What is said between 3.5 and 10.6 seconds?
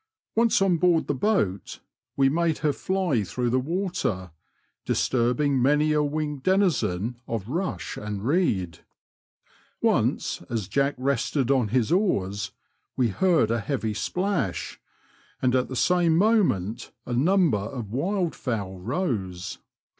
the water, disturbing many a winged denizen of rush and reed. Once,